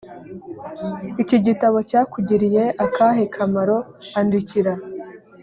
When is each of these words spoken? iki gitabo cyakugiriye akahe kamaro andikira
iki 1.21 1.37
gitabo 1.45 1.77
cyakugiriye 1.89 2.63
akahe 2.85 3.23
kamaro 3.33 3.77
andikira 4.19 4.73